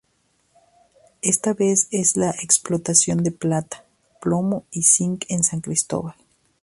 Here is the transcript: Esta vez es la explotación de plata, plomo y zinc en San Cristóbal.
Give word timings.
Esta 1.21 1.53
vez 1.53 1.87
es 1.91 2.17
la 2.17 2.31
explotación 2.31 3.21
de 3.21 3.29
plata, 3.31 3.85
plomo 4.19 4.65
y 4.71 4.81
zinc 4.81 5.25
en 5.29 5.43
San 5.43 5.61
Cristóbal. 5.61 6.15